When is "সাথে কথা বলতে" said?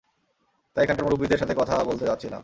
1.37-2.03